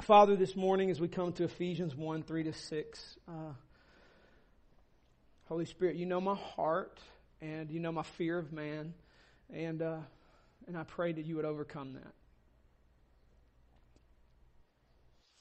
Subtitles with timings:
[0.00, 3.32] Father, this morning as we come to Ephesians 1 3 to 6, uh,
[5.46, 6.98] Holy Spirit, you know my heart
[7.42, 8.94] and you know my fear of man,
[9.52, 9.98] and, uh,
[10.66, 12.14] and I pray that you would overcome that.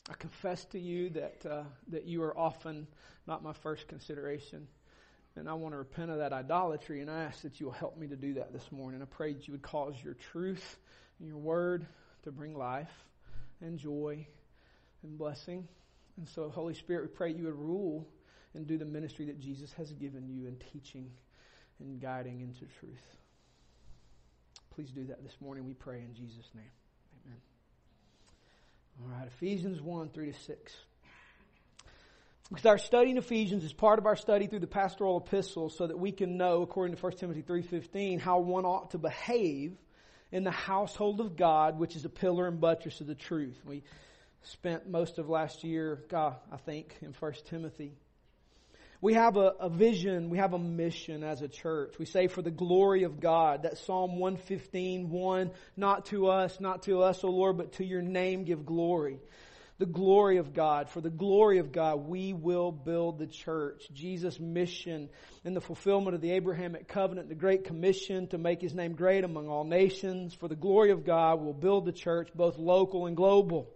[0.10, 2.88] I confess to you that, uh, that you are often
[3.28, 4.68] not my first consideration.
[5.38, 7.98] And I want to repent of that idolatry, and I ask that you will help
[7.98, 9.02] me to do that this morning.
[9.02, 10.80] I pray that you would cause your truth
[11.20, 11.86] and your word
[12.24, 12.92] to bring life
[13.62, 14.28] and joy
[15.04, 15.68] and blessing.
[16.18, 18.08] And so, Holy Spirit, we pray you would rule
[18.54, 21.12] and do the ministry that Jesus has given you in teaching
[21.80, 23.18] and guiding into truth.
[24.76, 26.72] Please do that this morning, we pray in Jesus' name.
[27.26, 27.42] Amen.
[29.02, 30.74] All right, Ephesians 1 3 to 6.
[32.50, 35.86] Because our study in Ephesians is part of our study through the pastoral epistles so
[35.86, 39.78] that we can know, according to 1 Timothy 3.15, how one ought to behave
[40.32, 43.60] in the household of God, which is a pillar and buttress of the truth.
[43.66, 43.84] We
[44.44, 47.94] spent most of last year, God, I think, in 1 Timothy.
[49.02, 51.98] We have a, a, vision, we have a mission as a church.
[51.98, 53.64] We say for the glory of God.
[53.64, 58.02] That Psalm 115, 1, not to us, not to us, O Lord, but to your
[58.02, 59.22] name give glory.
[59.78, 60.90] The glory of God.
[60.90, 63.88] For the glory of God, we will build the church.
[63.94, 65.08] Jesus' mission
[65.46, 69.24] in the fulfillment of the Abrahamic covenant, the Great Commission to make his name great
[69.24, 70.34] among all nations.
[70.34, 73.70] For the glory of God, we'll build the church, both local and global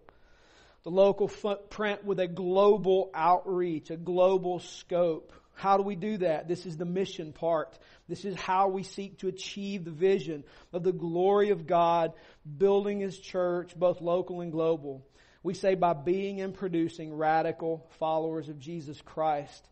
[0.84, 5.31] the local footprint with a global outreach, a global scope.
[5.53, 6.48] How do we do that?
[6.48, 7.78] This is the mission part.
[8.09, 12.14] This is how we seek to achieve the vision of the glory of God,
[12.58, 15.06] building His church, both local and global.
[15.42, 19.67] We say by being and producing radical followers of Jesus Christ.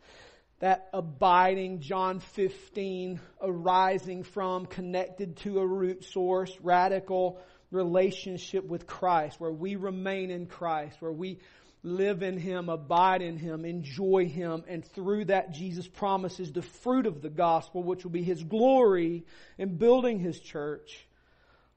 [0.59, 9.39] That abiding, John 15, arising from, connected to a root source, radical relationship with Christ,
[9.39, 11.39] where we remain in Christ, where we
[11.83, 17.05] live in Him, abide in Him, enjoy Him, and through that Jesus promises the fruit
[17.05, 19.25] of the gospel, which will be His glory
[19.57, 21.07] in building His church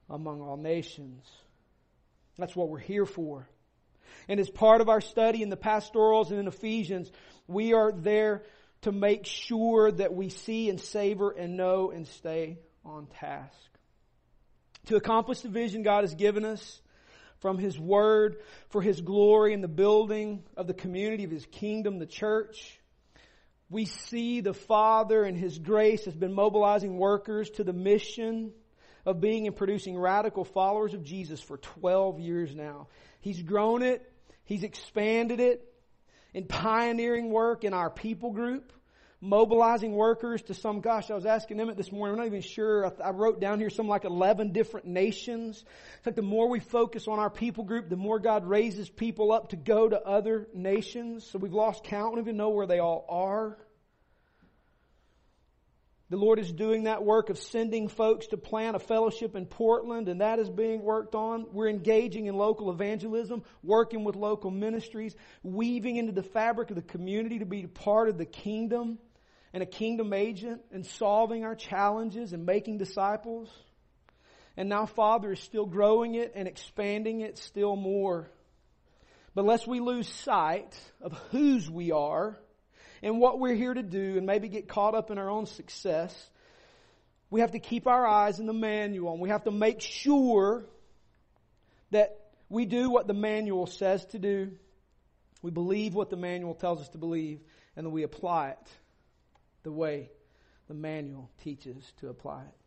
[0.09, 1.25] among all nations.
[2.37, 3.47] That's what we're here for.
[4.27, 7.11] And as part of our study in the pastorals and in Ephesians,
[7.47, 8.43] we are there
[8.81, 13.74] to make sure that we see and savor and know and stay on task
[14.85, 16.81] to accomplish the vision God has given us
[17.39, 18.37] from His Word
[18.69, 22.79] for His glory and the building of the community of His kingdom, the church.
[23.69, 28.51] We see the Father and His grace has been mobilizing workers to the mission
[29.05, 32.87] of being and producing radical followers of Jesus for 12 years now.
[33.21, 34.11] He's grown it.
[34.45, 35.67] He's expanded it
[36.33, 38.71] in pioneering work in our people group
[39.21, 42.85] mobilizing workers to some, gosh, I was asking Emmett this morning, I'm not even sure.
[42.85, 45.63] I, I wrote down here some like 11 different nations.
[45.97, 49.31] It's like the more we focus on our people group, the more God raises people
[49.31, 51.25] up to go to other nations.
[51.25, 52.13] So we've lost count.
[52.13, 53.57] We don't even know where they all are.
[56.09, 60.07] The Lord is doing that work of sending folks to plant a fellowship in Portland,
[60.07, 61.47] and that is being worked on.
[61.51, 66.83] We're engaging in local evangelism, working with local ministries, weaving into the fabric of the
[66.83, 68.99] community to be part of the kingdom
[69.51, 73.49] and a kingdom agent and solving our challenges and making disciples.
[74.55, 78.29] And now Father is still growing it and expanding it still more.
[79.33, 82.37] But lest we lose sight of whose we are
[83.01, 86.13] and what we're here to do and maybe get caught up in our own success,
[87.29, 90.65] we have to keep our eyes in the manual and we have to make sure
[91.91, 92.17] that
[92.49, 94.51] we do what the manual says to do.
[95.41, 97.39] We believe what the manual tells us to believe
[97.75, 98.69] and then we apply it
[99.63, 100.09] the way
[100.67, 102.65] the manual teaches to apply it.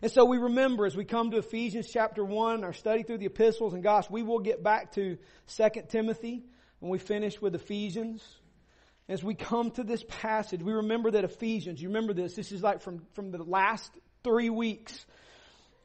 [0.00, 3.26] And so we remember as we come to Ephesians chapter 1, our study through the
[3.26, 5.18] epistles, and gosh, we will get back to
[5.56, 6.44] 2 Timothy
[6.80, 8.22] when we finish with Ephesians.
[9.12, 12.62] As we come to this passage, we remember that Ephesians, you remember this, this is
[12.62, 13.92] like from, from the last
[14.24, 15.04] three weeks.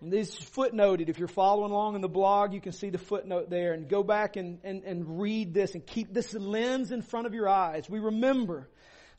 [0.01, 1.09] This is footnoted.
[1.09, 4.01] If you're following along in the blog, you can see the footnote there and go
[4.01, 7.89] back and, and, and read this and keep this lens in front of your eyes.
[7.89, 8.69] We remember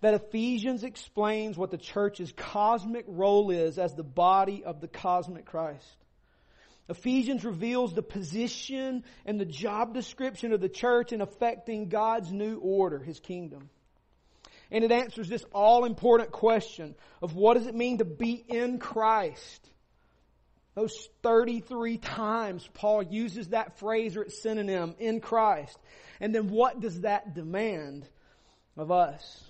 [0.01, 5.45] that Ephesians explains what the church's cosmic role is as the body of the cosmic
[5.45, 5.97] Christ.
[6.89, 12.57] Ephesians reveals the position and the job description of the church in affecting God's new
[12.57, 13.69] order, His kingdom.
[14.71, 18.79] And it answers this all important question of what does it mean to be in
[18.79, 19.67] Christ?
[20.75, 25.77] Those 33 times Paul uses that phrase or its synonym, in Christ.
[26.21, 28.09] And then what does that demand
[28.77, 29.43] of us?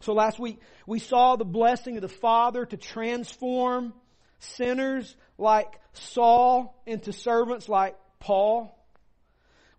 [0.00, 3.92] So last week we saw the blessing of the Father to transform
[4.38, 8.76] sinners like Saul into servants like Paul.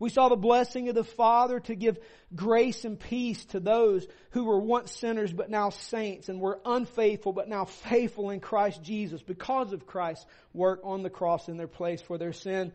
[0.01, 1.99] We saw the blessing of the Father to give
[2.35, 7.33] grace and peace to those who were once sinners but now saints and were unfaithful
[7.33, 10.25] but now faithful in Christ Jesus because of Christ's
[10.55, 12.71] work on the cross in their place for their sin.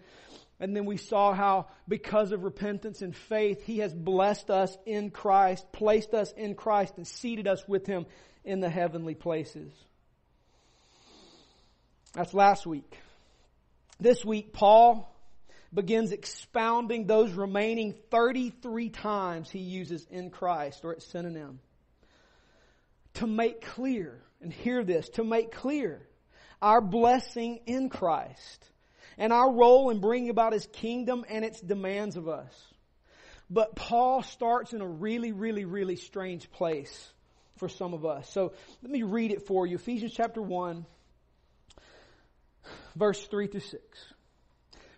[0.61, 5.11] And then we saw how because of repentance and faith, He has blessed us in
[5.11, 8.07] Christ, placed us in Christ, and seated us with Him
[8.45, 9.73] in the heavenly places.
[12.15, 13.01] That's last week.
[13.99, 15.13] This week, Paul
[15.73, 21.61] begins expounding those remaining 33 times he uses in Christ or its synonym.
[23.15, 26.07] To make clear, and hear this, to make clear
[26.61, 28.71] our blessing in Christ
[29.19, 32.55] and our role in bringing about his kingdom and its demands of us.
[33.49, 37.13] But Paul starts in a really, really, really strange place
[37.57, 38.31] for some of us.
[38.31, 38.53] So
[38.83, 39.77] let me read it for you.
[39.77, 40.85] Ephesians chapter 1,
[42.97, 43.83] verse 3 through 6.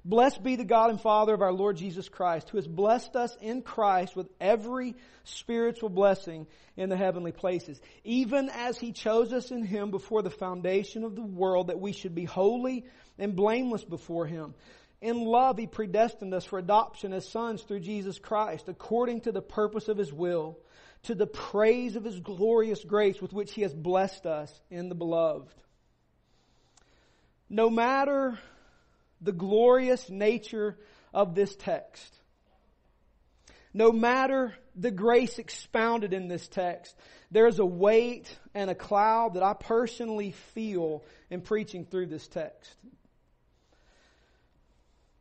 [0.09, 3.37] Blessed be the God and Father of our Lord Jesus Christ, who has blessed us
[3.43, 6.47] in Christ with every spiritual blessing
[6.79, 11.15] in the heavenly places, even as he chose us in him before the foundation of
[11.15, 12.87] the world that we should be holy
[13.19, 14.55] and blameless before him.
[15.03, 19.43] In love, he predestined us for adoption as sons through Jesus Christ, according to the
[19.43, 20.59] purpose of his will,
[21.03, 24.95] to the praise of his glorious grace with which he has blessed us in the
[24.95, 25.53] beloved.
[27.51, 28.39] No matter
[29.21, 30.79] the glorious nature
[31.13, 32.15] of this text.
[33.75, 36.97] No matter the grace expounded in this text,
[37.31, 42.75] there's a weight and a cloud that I personally feel in preaching through this text.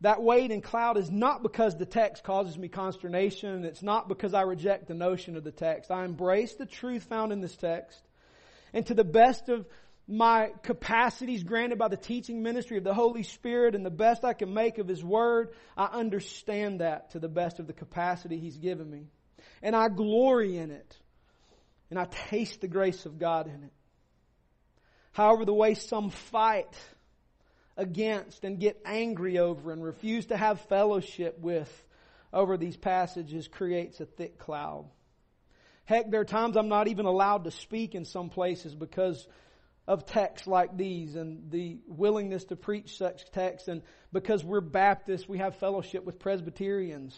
[0.01, 3.65] That weight and cloud is not because the text causes me consternation.
[3.65, 5.89] It's not because I reject the notion of the text.
[5.89, 7.99] I embrace the truth found in this text.
[8.73, 9.65] And to the best of
[10.07, 14.33] my capacities granted by the teaching ministry of the Holy Spirit and the best I
[14.33, 18.57] can make of His Word, I understand that to the best of the capacity He's
[18.57, 19.07] given me.
[19.61, 20.97] And I glory in it.
[21.89, 23.71] And I taste the grace of God in it.
[25.11, 26.75] However, the way some fight
[27.75, 31.71] against and get angry over and refuse to have fellowship with
[32.33, 34.85] over these passages creates a thick cloud.
[35.85, 39.25] Heck, there are times I'm not even allowed to speak in some places because
[39.87, 43.69] of texts like these and the willingness to preach such texts.
[43.69, 43.81] And
[44.11, 47.17] because we're Baptists, we have fellowship with Presbyterians.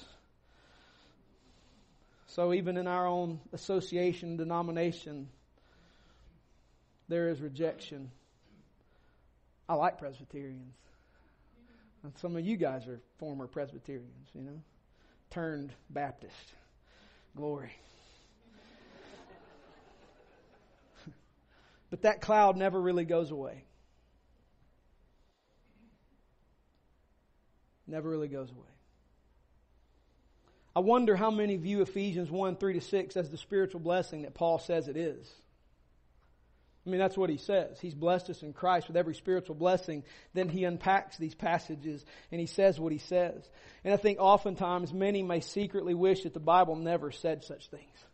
[2.28, 5.30] So even in our own association, denomination,
[7.08, 8.12] there is rejection.
[9.68, 10.76] I like Presbyterians.
[12.04, 14.62] And some of you guys are former Presbyterians, you know,
[15.32, 16.54] turned Baptist.
[17.36, 17.72] Glory.
[21.90, 23.64] But that cloud never really goes away.
[27.88, 28.68] Never really goes away.
[30.76, 34.36] I wonder how many view Ephesians 1 3 to 6 as the spiritual blessing that
[34.36, 35.28] Paul says it is.
[36.86, 37.80] I mean, that's what he says.
[37.80, 40.04] He's blessed us in Christ with every spiritual blessing.
[40.34, 43.48] Then he unpacks these passages and he says what he says.
[43.84, 48.06] And I think oftentimes many may secretly wish that the Bible never said such things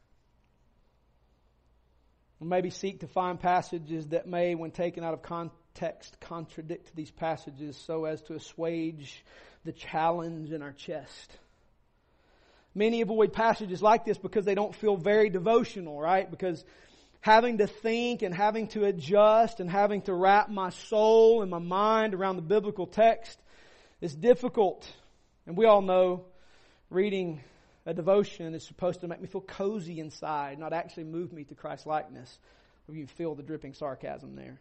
[2.42, 7.78] maybe seek to find passages that may, when taken out of context, contradict these passages
[7.86, 9.24] so as to assuage
[9.64, 11.38] the challenge in our chest.
[12.74, 16.30] Many avoid passages like this because they don't feel very devotional, right?
[16.30, 16.64] Because
[17.22, 21.60] having to think and having to adjust and having to wrap my soul and my
[21.60, 23.40] mind around the biblical text
[24.02, 24.86] is difficult.
[25.48, 26.26] And we all know
[26.90, 27.42] reading
[27.86, 31.56] a devotion is supposed to make me feel cozy inside, not actually move me to
[31.56, 32.40] Christ likeness.
[32.92, 34.60] You feel the dripping sarcasm there.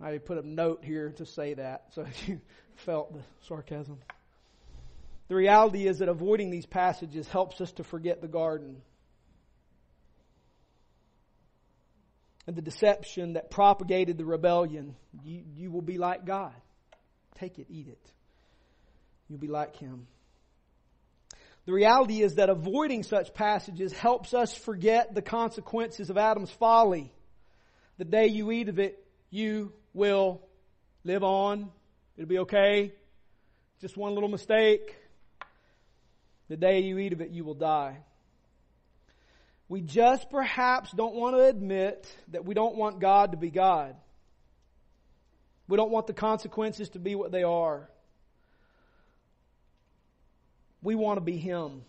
[0.00, 2.40] I put a note here to say that so you
[2.76, 3.98] felt the sarcasm.
[5.28, 8.82] The reality is that avoiding these passages helps us to forget the garden.
[12.46, 14.94] And the deception that propagated the rebellion.
[15.24, 16.54] You, you will be like God.
[17.38, 18.12] Take it, eat it.
[19.28, 20.06] You'll be like Him.
[21.66, 27.12] The reality is that avoiding such passages helps us forget the consequences of Adam's folly.
[27.98, 30.40] The day you eat of it, you will
[31.02, 31.70] live on.
[32.16, 32.92] It'll be okay.
[33.80, 34.94] Just one little mistake.
[36.48, 37.98] The day you eat of it, you will die.
[39.68, 43.96] We just perhaps don't want to admit that we don't want God to be God.
[45.66, 47.90] We don't want the consequences to be what they are.
[50.86, 51.82] We want to be Him,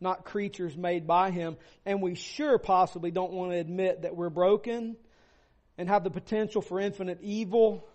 [0.00, 1.58] not creatures made by Him.
[1.84, 4.96] And we sure possibly don't want to admit that we're broken
[5.76, 7.86] and have the potential for infinite evil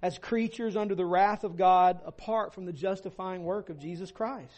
[0.00, 4.54] as creatures under the wrath of God apart from the justifying work of Jesus Christ.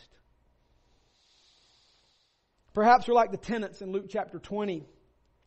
[2.74, 4.84] Perhaps we're like the tenants in Luke chapter 20,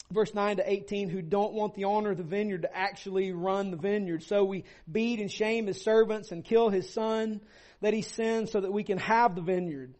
[0.09, 3.69] verse 9 to 18, who don't want the owner of the vineyard to actually run
[3.69, 4.23] the vineyard.
[4.23, 7.39] So we beat and shame his servants and kill his son
[7.83, 9.93] that he sends so that we can have the vineyard.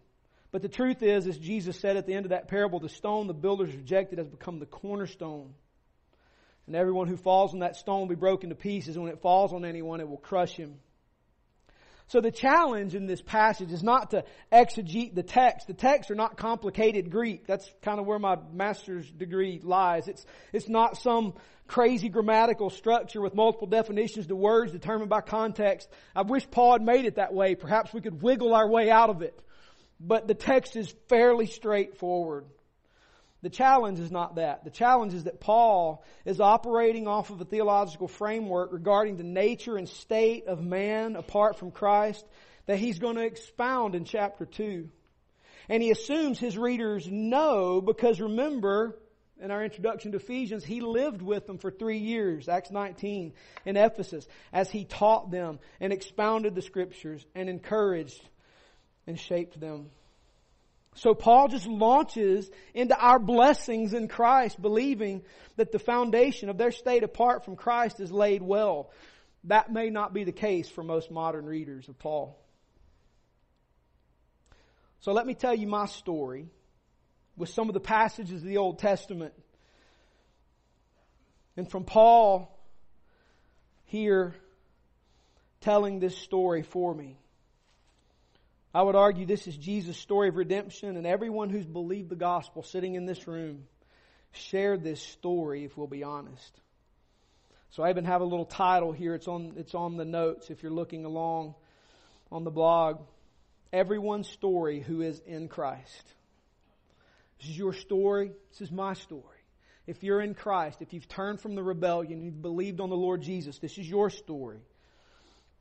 [0.54, 3.28] But the truth is, as Jesus said at the end of that parable, the stone
[3.28, 5.54] the builders rejected has become the cornerstone.
[6.66, 8.96] And everyone who falls on that stone will be broken to pieces.
[8.96, 10.76] And when it falls on anyone, it will crush him.
[12.08, 15.68] So the challenge in this passage is not to exegete the text.
[15.68, 17.48] The texts are not complicated Greek.
[17.48, 20.08] That's kind of where my master's degree lies.
[20.08, 21.34] It's, it's not some
[21.68, 25.90] crazy grammatical structure with multiple definitions to words determined by context.
[26.16, 27.56] I wish Paul had made it that way.
[27.56, 29.40] Perhaps we could wiggle our way out of it
[30.06, 32.46] but the text is fairly straightforward.
[33.44, 34.64] The challenge is not that.
[34.64, 39.76] The challenge is that Paul is operating off of a theological framework regarding the nature
[39.76, 42.26] and state of man apart from Christ
[42.68, 44.88] that he's going to expound in chapter 2.
[45.68, 48.98] And he assumes his readers know because remember,
[49.42, 53.34] in our introduction to Ephesians, he lived with them for three years, Acts 19,
[53.66, 58.24] in Ephesus, as he taught them and expounded the scriptures and encouraged
[59.06, 59.90] and shaped them.
[60.96, 65.24] So Paul just launches into our blessings in Christ, believing
[65.56, 68.92] that the foundation of their state apart from Christ is laid well.
[69.46, 72.40] That may not be the case for most modern readers of Paul.
[75.02, 76.48] So let me tell you my story
[77.36, 79.34] with some of the passages of the Old Testament.
[81.58, 82.58] And from Paul
[83.86, 84.34] here
[85.62, 87.18] telling this story for me.
[88.74, 92.64] I would argue this is Jesus' story of redemption, and everyone who's believed the gospel
[92.64, 93.66] sitting in this room
[94.32, 96.60] shared this story, if we'll be honest.
[97.70, 99.14] So I even have a little title here.
[99.14, 101.56] It's on, it's on the notes if you're looking along
[102.32, 103.02] on the blog.
[103.72, 106.04] Everyone's story who is in Christ.
[107.40, 108.32] This is your story.
[108.52, 109.24] This is my story.
[109.86, 113.22] If you're in Christ, if you've turned from the rebellion, you've believed on the Lord
[113.22, 114.60] Jesus, this is your story.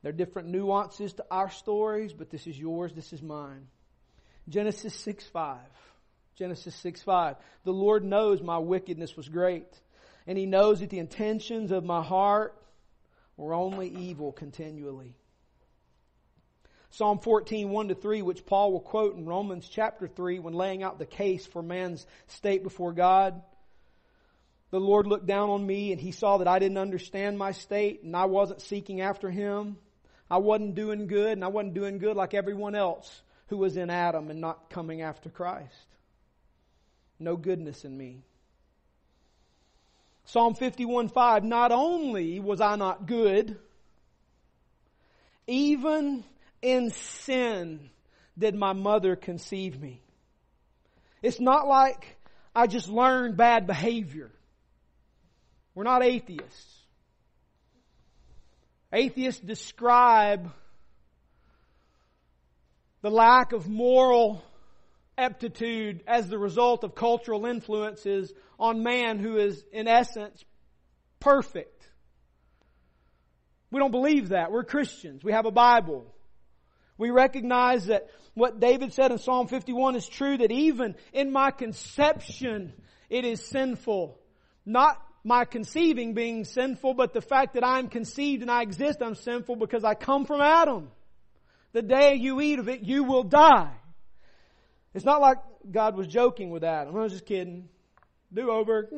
[0.03, 3.69] There are different nuances to our stories, but this is yours, this is mine.
[4.49, 5.59] Genesis 6 5.
[6.37, 7.37] Genesis 6 5.
[7.65, 9.69] The Lord knows my wickedness was great,
[10.27, 12.57] and He knows that the intentions of my heart
[13.37, 15.17] were only evil continually.
[16.91, 20.83] Psalm 14, 1 to 3, which Paul will quote in Romans chapter 3 when laying
[20.83, 23.41] out the case for man's state before God.
[24.71, 28.03] The Lord looked down on me and He saw that I didn't understand my state
[28.03, 29.79] and I wasn't seeking after Him.
[30.33, 33.91] I wasn't doing good and I wasn't doing good like everyone else who was in
[33.91, 35.87] Adam and not coming after Christ.
[37.19, 38.23] No goodness in me.
[40.25, 43.59] Psalm 51 5, not only was I not good,
[45.47, 46.25] even
[46.63, 47.91] in sin
[48.39, 50.01] did my mother conceive me.
[51.21, 52.17] It's not like
[52.57, 54.31] I just learned bad behavior.
[55.75, 56.82] We're not atheists.
[58.93, 60.53] Atheists describe
[63.01, 64.43] the lack of moral
[65.17, 70.45] aptitude as the result of cultural influences on man who is, in essence,
[71.21, 71.89] perfect.
[73.71, 74.53] We don't believe that.
[74.53, 75.25] We're Christians.
[75.25, 76.07] We have a Bible.
[76.99, 81.51] We recognize that what David said in Psalm 51 is true, that even in my
[81.51, 82.73] conception,
[83.09, 84.19] it is sinful.
[84.65, 89.15] Not my conceiving being sinful, but the fact that I'm conceived and I exist, I'm
[89.15, 90.91] sinful because I come from Adam.
[91.73, 93.73] The day you eat of it, you will die.
[94.95, 95.39] It's not like
[95.71, 96.97] God was joking with Adam.
[96.97, 97.69] I was just kidding.
[98.33, 98.89] Do over.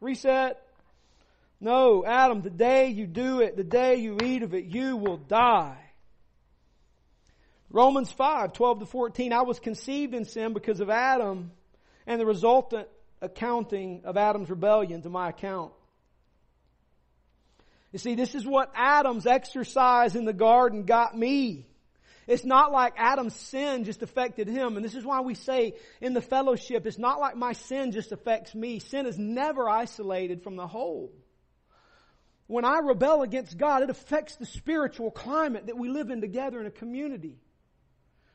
[0.00, 0.62] Reset.
[1.60, 5.16] No, Adam, the day you do it, the day you eat of it, you will
[5.16, 5.78] die.
[7.70, 11.52] Romans 5, 12 to 14, I was conceived in sin because of Adam
[12.06, 12.88] and the resultant
[13.22, 15.72] accounting of Adam's rebellion to my account.
[17.92, 21.66] You see, this is what Adam's exercise in the garden got me.
[22.26, 24.76] It's not like Adam's sin just affected him.
[24.76, 28.12] And this is why we say in the fellowship, it's not like my sin just
[28.12, 28.78] affects me.
[28.78, 31.12] Sin is never isolated from the whole.
[32.46, 36.60] When I rebel against God, it affects the spiritual climate that we live in together
[36.60, 37.38] in a community.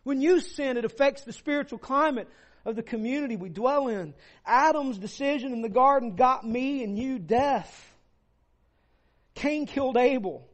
[0.04, 2.28] When you sin, it affects the spiritual climate
[2.68, 4.14] of the community we dwell in.
[4.46, 7.96] Adam's decision in the garden got me and you death.
[9.36, 10.46] Cain killed Abel.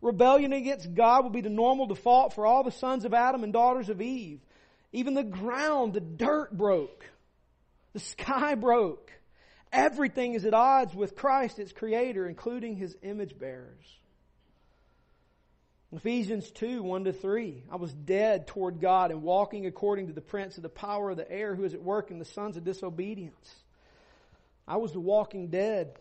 [0.00, 3.52] Rebellion against God will be the normal default for all the sons of Adam and
[3.52, 4.40] daughters of Eve.
[4.90, 7.04] Even the ground, the dirt broke.
[7.92, 9.12] The sky broke.
[9.70, 13.86] Everything is at odds with Christ, its creator, including his image bearers.
[15.94, 17.64] Ephesians 2, 1 to 3.
[17.70, 21.18] I was dead toward God and walking according to the prince of the power of
[21.18, 23.54] the air who is at work in the sons of disobedience.
[24.66, 25.92] I was the walking dead.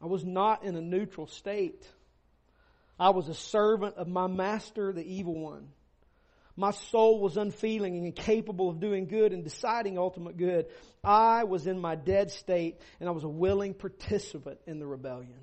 [0.00, 1.86] I was not in a neutral state.
[2.98, 5.68] I was a servant of my master, the evil one.
[6.56, 10.66] My soul was unfeeling and incapable of doing good and deciding ultimate good.
[11.02, 15.40] I was in my dead state and I was a willing participant in the rebellion.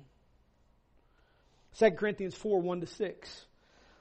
[1.78, 3.46] 2 Corinthians 4, 1 to 6.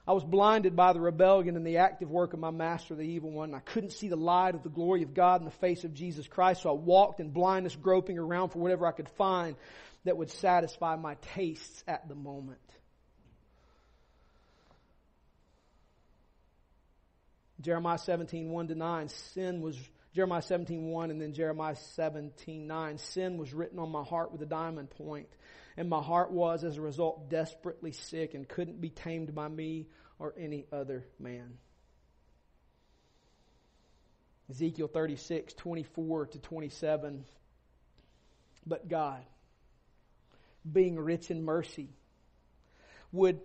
[0.08, 3.32] I was blinded by the rebellion and the active work of my master, the evil
[3.32, 3.54] one.
[3.54, 6.28] I couldn't see the light of the glory of God in the face of Jesus
[6.28, 9.56] Christ, so I walked in blindness, groping around for whatever I could find
[10.04, 12.60] that would satisfy my tastes at the moment.
[17.62, 19.78] Jeremiah 17, 1 to 9, sin was,
[20.16, 24.42] Jeremiah 17, 1 and then Jeremiah 17, 9, sin was written on my heart with
[24.42, 25.28] a diamond point,
[25.78, 29.88] and my heart was, as a result, desperately sick and couldn't be tamed by me
[30.20, 31.58] or any other man.
[34.50, 37.24] Ezekiel 36, 24 to 27.
[38.66, 39.24] But God,
[40.70, 41.90] being rich in mercy,
[43.12, 43.40] would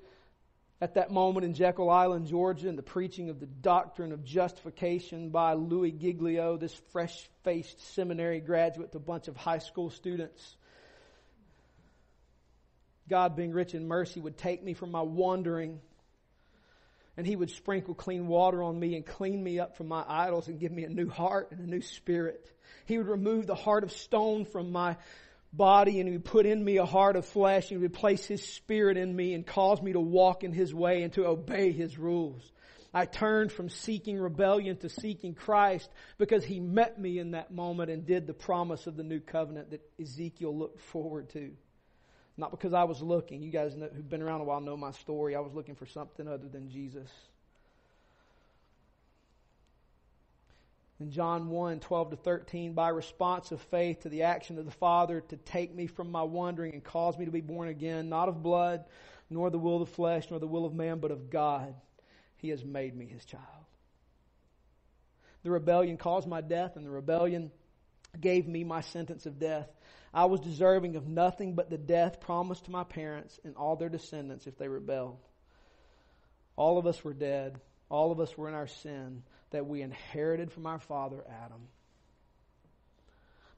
[0.80, 5.30] at that moment in Jekyll Island, Georgia, in the preaching of the doctrine of justification
[5.30, 10.56] by Louis Giglio, this fresh faced seminary graduate to a bunch of high school students.
[13.08, 15.80] God, being rich in mercy, would take me from my wandering
[17.16, 20.48] and He would sprinkle clean water on me and clean me up from my idols
[20.48, 22.50] and give me a new heart and a new spirit.
[22.84, 24.96] He would remove the heart of stone from my
[25.52, 28.26] body and he would put in me a heart of flesh and he would place
[28.26, 31.72] his spirit in me and cause me to walk in his way and to obey
[31.72, 32.42] his rules.
[32.92, 37.90] I turned from seeking rebellion to seeking Christ because he met me in that moment
[37.90, 41.52] and did the promise of the new covenant that Ezekiel looked forward to.
[42.36, 43.42] Not because I was looking.
[43.42, 45.34] You guys know, who've been around a while know my story.
[45.34, 47.10] I was looking for something other than Jesus.
[50.98, 54.70] in John 1, 12 to 13, by response of faith to the action of the
[54.70, 58.28] Father to take me from my wandering and cause me to be born again, not
[58.28, 58.84] of blood,
[59.28, 61.74] nor the will of the flesh, nor the will of man, but of God.
[62.36, 63.44] He has made me his child.
[65.42, 67.50] The rebellion caused my death, and the rebellion
[68.20, 69.68] gave me my sentence of death.
[70.12, 73.88] I was deserving of nothing but the death promised to my parents and all their
[73.88, 75.18] descendants if they rebelled.
[76.56, 77.60] All of us were dead.
[77.88, 81.68] All of us were in our sin that we inherited from our father Adam.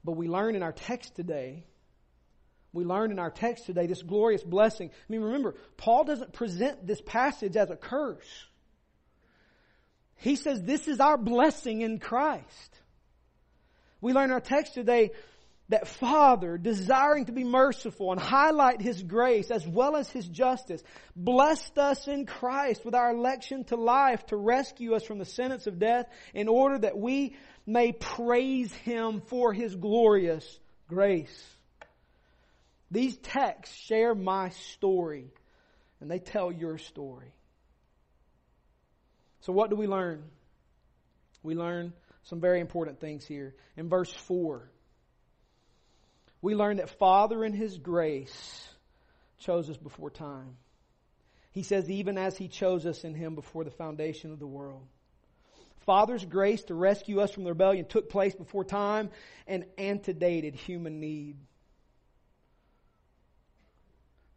[0.04, 1.64] But we learn in our text today,
[2.72, 4.90] we learn in our text today this glorious blessing.
[4.90, 8.46] I mean, remember, Paul doesn't present this passage as a curse.
[10.16, 12.80] He says this is our blessing in Christ.
[14.00, 15.10] We learn our text today
[15.68, 20.82] that Father, desiring to be merciful and highlight His grace as well as His justice,
[21.14, 25.66] blessed us in Christ with our election to life to rescue us from the sentence
[25.66, 30.58] of death in order that we may praise Him for His glorious
[30.88, 31.56] grace.
[32.90, 35.30] These texts share my story
[36.00, 37.32] and they tell your story.
[39.40, 40.22] So what do we learn?
[41.42, 41.92] We learn
[42.28, 43.54] some very important things here.
[43.76, 44.70] In verse 4,
[46.42, 48.68] we learn that Father in His grace
[49.38, 50.56] chose us before time.
[51.52, 54.86] He says, even as He chose us in Him before the foundation of the world.
[55.86, 59.08] Father's grace to rescue us from the rebellion took place before time
[59.46, 61.38] and antedated human need.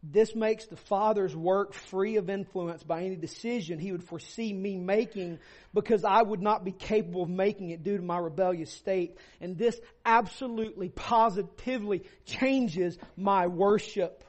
[0.02, 4.76] This makes the Father's work free of influence by any decision He would foresee me
[4.76, 5.38] making
[5.72, 9.16] because I would not be capable of making it due to my rebellious state.
[9.40, 14.24] And this absolutely, positively changes my worship.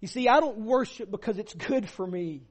[0.00, 2.42] You see, I don't worship because it's good for me.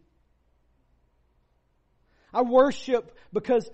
[2.34, 3.70] I worship because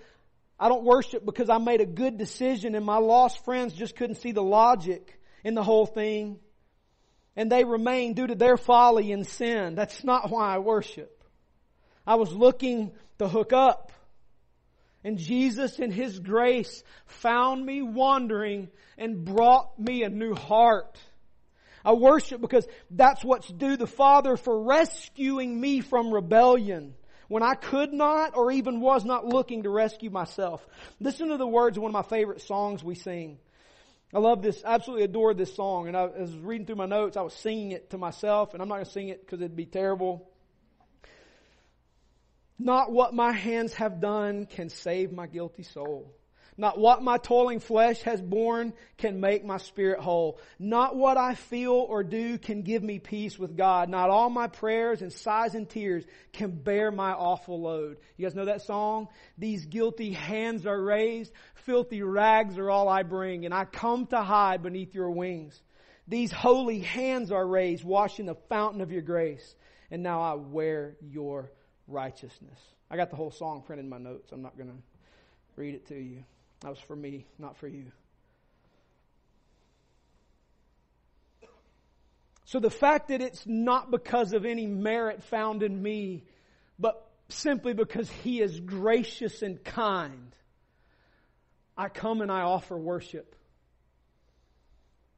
[0.60, 4.16] I don't worship because I made a good decision and my lost friends just couldn't
[4.16, 6.40] see the logic in the whole thing
[7.36, 9.76] and they remain due to their folly and sin.
[9.76, 11.24] That's not why I worship.
[12.06, 13.92] I was looking to hook up.
[15.04, 20.98] And Jesus in His grace found me wandering and brought me a new heart.
[21.86, 26.96] I worship because that's what's due the Father for rescuing me from rebellion
[27.30, 30.66] when I could not or even was not looking to rescue myself.
[31.00, 33.38] Listen to the words of one of my favorite songs we sing.
[34.14, 35.88] I love this, absolutely adore this song.
[35.88, 38.62] And I, I was reading through my notes, I was singing it to myself, and
[38.62, 40.30] I'm not going to sing it because it'd be terrible.
[42.58, 46.14] Not what my hands have done can save my guilty soul.
[46.60, 50.42] Not what my toiling flesh has borne can make my spirit whole.
[50.60, 53.88] Not what I feel or do can give me peace with God.
[53.88, 58.00] Not all my prayers and sighs and tears can bear my awful load.
[58.18, 59.08] You guys know that song?
[59.38, 61.32] These guilty hands are raised,
[61.64, 65.58] filthy rags are all I bring, and I come to hide beneath your wings.
[66.10, 69.56] These holy hands are raised, washing the fountain of your grace,
[69.92, 71.54] and now I wear your
[71.88, 72.60] righteousness.
[72.92, 74.34] I got the whole song printed in my notes.
[74.34, 74.78] I'm not going to
[75.56, 76.26] read it to you.
[76.62, 77.92] That was for me, not for you.
[82.46, 86.24] So the fact that it's not because of any merit found in me,
[86.80, 90.36] but simply because He is gracious and kind,
[91.78, 93.36] I come and I offer worship.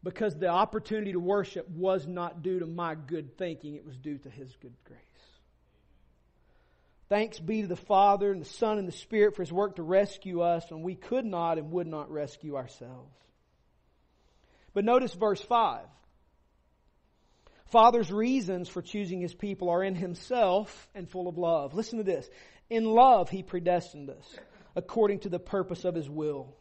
[0.03, 4.17] Because the opportunity to worship was not due to my good thinking, it was due
[4.17, 4.99] to His good grace.
[7.11, 9.83] Thanks be to the Father and the Son and the Spirit for His work to
[9.83, 13.13] rescue us when we could not and would not rescue ourselves.
[14.73, 15.81] But notice verse 5.
[17.65, 21.73] Father's reasons for choosing His people are in Himself and full of love.
[21.73, 22.29] Listen to this.
[22.69, 24.37] In love, He predestined us
[24.73, 26.55] according to the purpose of His will.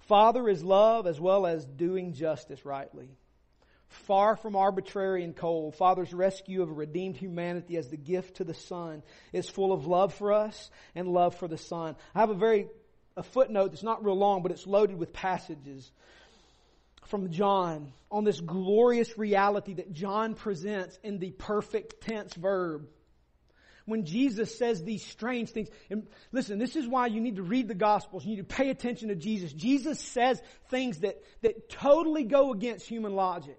[0.00, 3.08] Father is love as well as doing justice rightly
[3.92, 5.74] far from arbitrary and cold.
[5.74, 9.02] Father's rescue of a redeemed humanity as the gift to the Son
[9.32, 11.96] is full of love for us and love for the Son.
[12.14, 12.66] I have a very
[13.16, 15.90] a footnote that's not real long, but it's loaded with passages
[17.06, 22.86] from John on this glorious reality that John presents in the perfect tense verb.
[23.84, 27.66] When Jesus says these strange things, and listen, this is why you need to read
[27.66, 28.24] the Gospels.
[28.24, 29.52] You need to pay attention to Jesus.
[29.52, 33.58] Jesus says things that, that totally go against human logic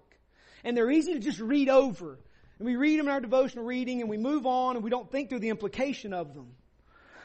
[0.64, 2.18] and they're easy to just read over.
[2.58, 5.10] And we read them in our devotional reading and we move on and we don't
[5.10, 6.54] think through the implication of them.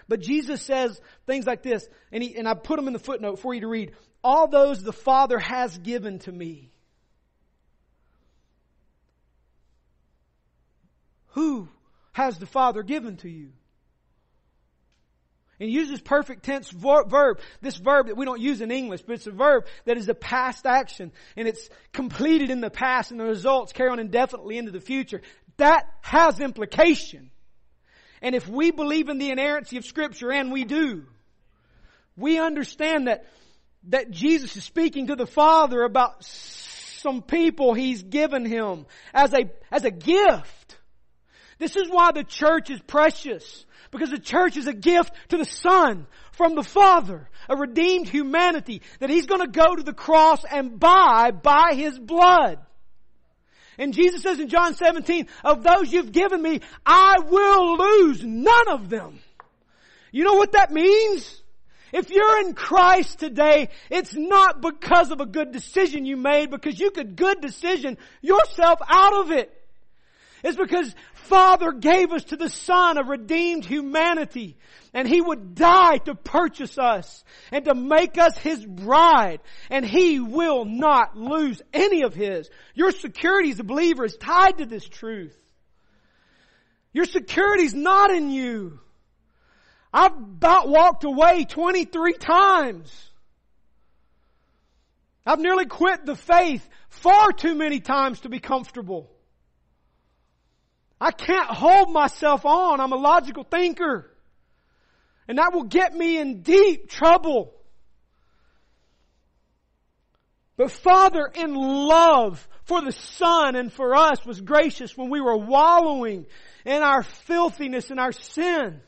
[0.07, 3.39] But Jesus says things like this, and, he, and I put them in the footnote
[3.39, 3.93] for you to read.
[4.23, 6.71] All those the Father has given to me.
[11.33, 11.69] Who
[12.11, 13.51] has the Father given to you?
[15.59, 19.27] And uses perfect tense verb, this verb that we don't use in English, but it's
[19.27, 23.25] a verb that is a past action and it's completed in the past and the
[23.25, 25.21] results carry on indefinitely into the future.
[25.57, 27.31] That has implication.
[28.21, 31.05] And if we believe in the inerrancy of scripture, and we do,
[32.15, 33.25] we understand that,
[33.89, 39.49] that Jesus is speaking to the Father about some people He's given Him as a,
[39.71, 40.77] as a gift.
[41.57, 43.65] This is why the church is precious.
[43.91, 48.81] Because the church is a gift to the Son from the Father, a redeemed humanity
[48.99, 52.59] that He's gonna go to the cross and buy by His blood.
[53.79, 58.69] And Jesus says in John 17, of those you've given me, I will lose none
[58.69, 59.19] of them.
[60.11, 61.41] You know what that means?
[61.91, 66.79] If you're in Christ today, it's not because of a good decision you made, because
[66.79, 69.51] you could good decision yourself out of it.
[70.43, 70.93] It's because
[71.29, 74.57] Father gave us to the Son a redeemed humanity.
[74.93, 79.39] And He would die to purchase us and to make us His bride.
[79.69, 82.49] And He will not lose any of His.
[82.73, 85.37] Your security as a believer is tied to this truth.
[86.91, 88.79] Your security is not in you.
[89.93, 93.09] I've about walked away 23 times.
[95.25, 99.11] I've nearly quit the faith far too many times to be comfortable.
[101.01, 102.81] I can't hold myself on.
[102.81, 104.11] I'm a logical thinker.
[105.27, 107.53] And that will get me in deep trouble.
[110.57, 115.37] But Father, in love for the Son and for us, was gracious when we were
[115.37, 116.25] wallowing
[116.65, 118.81] in our filthiness and our sin,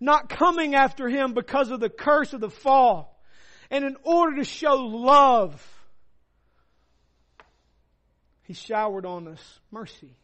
[0.00, 3.18] not coming after Him because of the curse of the fall.
[3.70, 5.66] And in order to show love,
[8.42, 10.14] He showered on us mercy.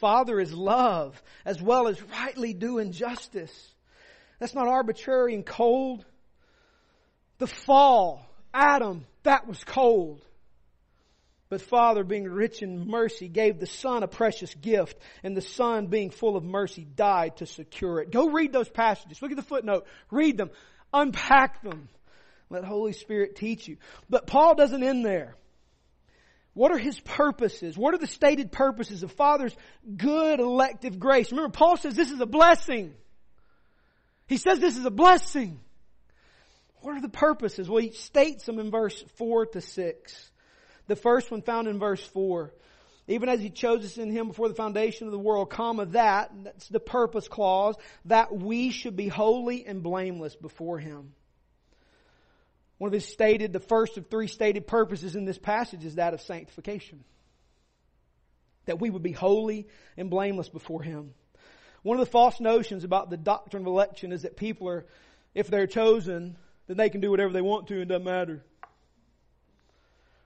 [0.00, 3.74] Father is love as well as rightly doing justice.
[4.38, 6.04] That's not arbitrary and cold.
[7.38, 10.22] The fall, Adam, that was cold.
[11.48, 15.86] But Father, being rich in mercy, gave the Son a precious gift, and the Son,
[15.86, 18.10] being full of mercy, died to secure it.
[18.10, 19.22] Go read those passages.
[19.22, 19.86] Look at the footnote.
[20.10, 20.50] Read them.
[20.92, 21.88] Unpack them.
[22.50, 23.76] Let Holy Spirit teach you.
[24.10, 25.36] But Paul doesn't end there.
[26.56, 27.76] What are his purposes?
[27.76, 29.54] What are the stated purposes of Father's
[29.94, 31.30] good elective grace?
[31.30, 32.94] Remember, Paul says this is a blessing.
[34.26, 35.60] He says this is a blessing.
[36.80, 37.68] What are the purposes?
[37.68, 40.30] Well, he states them in verse 4 to 6.
[40.86, 42.54] The first one found in verse 4.
[43.06, 46.30] even as he chose us in him before the foundation of the world, comma, that,
[46.42, 51.12] that's the purpose clause, that we should be holy and blameless before him.
[52.78, 56.14] One of his stated, the first of three stated purposes in this passage is that
[56.14, 57.04] of sanctification.
[58.66, 61.14] That we would be holy and blameless before him.
[61.82, 64.86] One of the false notions about the doctrine of election is that people are,
[65.34, 66.36] if they're chosen,
[66.66, 68.44] then they can do whatever they want to and doesn't matter.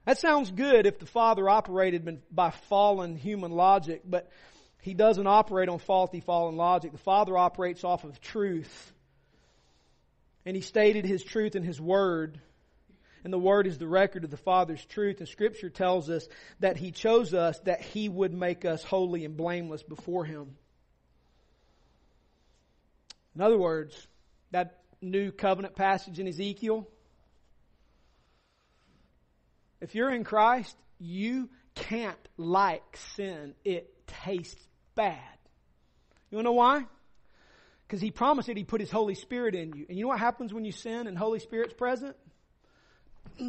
[0.07, 4.31] That sounds good if the Father operated by fallen human logic, but
[4.81, 6.93] He doesn't operate on faulty fallen logic.
[6.93, 8.93] The Father operates off of truth.
[10.47, 12.41] And He stated His truth in His Word.
[13.23, 15.19] And the Word is the record of the Father's truth.
[15.19, 16.27] And Scripture tells us
[16.61, 20.57] that He chose us that He would make us holy and blameless before Him.
[23.35, 24.07] In other words,
[24.51, 26.87] that new covenant passage in Ezekiel,
[29.81, 33.55] if you're in Christ, you can't like sin.
[33.65, 34.61] It tastes
[34.95, 35.17] bad.
[36.31, 36.85] You wanna know why?
[37.91, 39.85] Because he promised that he put his Holy Spirit in you.
[39.89, 42.15] And you know what happens when you sin and Holy Spirit's present?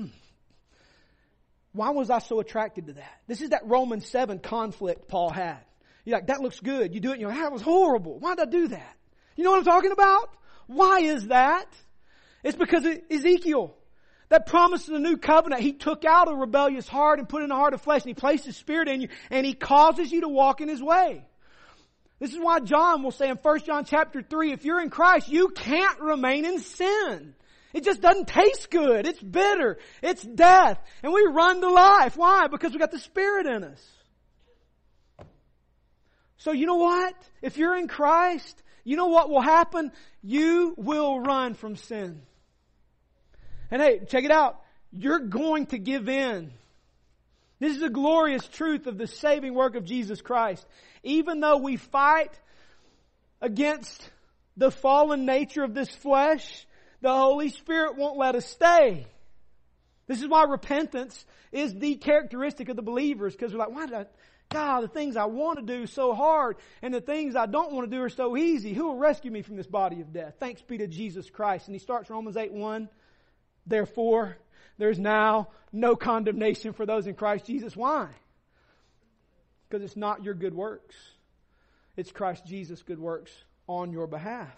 [1.74, 3.22] why was I so attracted to that?
[3.28, 5.60] This is that Romans 7 conflict Paul had.
[6.06, 6.96] You're like, that looks good.
[6.96, 8.18] You do it and you're like, that was horrible.
[8.18, 8.96] Why did I do that?
[9.36, 10.32] You know what I'm talking about?
[10.66, 11.68] Why is that?
[12.44, 13.76] It's because of Ezekiel.
[14.30, 17.52] That promise of the new covenant, He took out a rebellious heart and put in
[17.52, 20.22] a heart of flesh and He placed His Spirit in you and He causes you
[20.22, 21.28] to walk in His way.
[22.22, 25.28] This is why John will say in 1 John chapter 3, if you're in Christ,
[25.28, 27.34] you can't remain in sin.
[27.74, 29.08] It just doesn't taste good.
[29.08, 29.80] It's bitter.
[30.04, 30.80] It's death.
[31.02, 32.16] And we run to life.
[32.16, 32.46] Why?
[32.46, 33.84] Because we got the Spirit in us.
[36.38, 37.16] So you know what?
[37.42, 39.92] If you're in Christ, you know what will happen?
[40.22, 42.22] You will run from sin.
[43.72, 44.62] And hey, check it out.
[44.92, 46.52] You're going to give in.
[47.62, 50.66] This is a glorious truth of the saving work of Jesus Christ.
[51.04, 52.32] Even though we fight
[53.40, 54.10] against
[54.58, 56.66] the fallen nature of this flesh,
[57.02, 59.06] the Holy Spirit won't let us stay.
[60.08, 63.96] This is why repentance is the characteristic of the believers, because we're like, why did
[63.96, 64.06] I,
[64.50, 67.88] God, the things I want to do so hard, and the things I don't want
[67.88, 68.74] to do are so easy.
[68.74, 70.34] Who will rescue me from this body of death?
[70.40, 71.68] Thanks be to Jesus Christ.
[71.68, 72.90] And he starts Romans 8 1.
[73.68, 74.38] Therefore,
[74.82, 77.76] there's now no condemnation for those in Christ Jesus.
[77.76, 78.08] Why?
[79.70, 80.96] Because it's not your good works.
[81.96, 83.32] It's Christ Jesus' good works
[83.68, 84.58] on your behalf.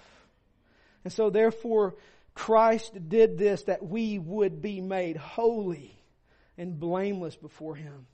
[1.04, 1.96] And so therefore,
[2.36, 5.94] Christ did this that we would be made holy
[6.58, 8.08] and blameless before Him.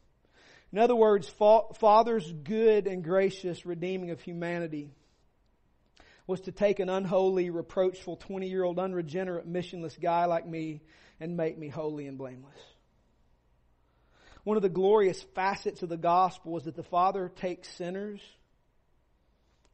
[0.72, 4.90] In other words, Father's good and gracious redeeming of humanity
[6.26, 10.82] was to take an unholy, reproachful, 20 year old, unregenerate, missionless guy like me
[11.20, 12.60] and make me holy and blameless.
[14.44, 18.22] One of the glorious facets of the gospel is that the Father takes sinners,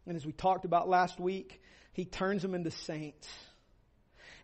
[0.08, 1.62] and as we talked about last week,
[1.93, 3.27] He turns them into saints.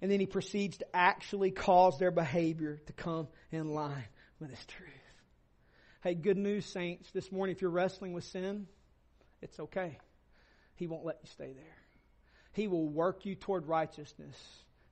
[0.02, 4.08] And then He proceeds to actually cause their behavior to come in line
[4.40, 4.90] with His truth.
[6.04, 7.12] Hey, good news, saints.
[7.12, 8.68] This morning, if you're wrestling with sin,
[9.42, 10.00] it's okay.
[10.76, 11.78] He won't let you stay there.
[12.54, 14.36] He will work you toward righteousness.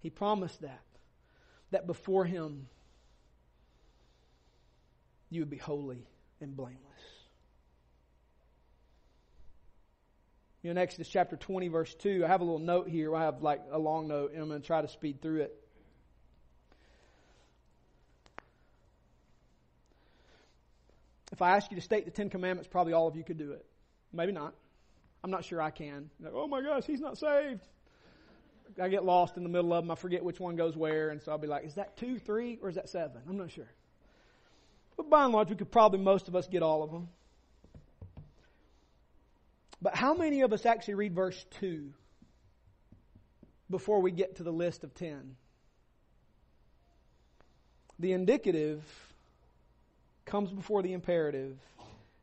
[0.02, 0.82] He promised that.
[1.72, 2.68] That before Him,
[5.30, 6.08] you would be holy
[6.42, 6.80] and blameless.
[10.62, 13.16] You know, in Exodus chapter 20, verse 2, I have a little note here.
[13.16, 15.56] I have like a long note, and I'm going to try to speed through it.
[21.32, 23.52] If I ask you to state the Ten Commandments, probably all of you could do
[23.52, 23.66] it.
[24.12, 24.54] Maybe not.
[25.24, 26.10] I'm not sure I can.
[26.20, 27.62] Like, oh my gosh, he's not saved.
[28.82, 29.92] I get lost in the middle of them.
[29.92, 32.60] I forget which one goes where, and so I'll be like, is that two, three,
[32.62, 33.22] or is that seven?
[33.28, 33.70] I'm not sure.
[34.98, 37.08] But by and large, we could probably, most of us, get all of them.
[39.82, 41.94] But how many of us actually read verse 2
[43.70, 45.36] before we get to the list of 10?
[47.98, 48.84] The indicative
[50.26, 51.58] comes before the imperative,